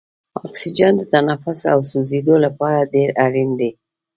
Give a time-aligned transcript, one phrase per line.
[0.47, 3.71] اکسیجن د تنفس او سوځیدو لپاره ډیر اړین دی.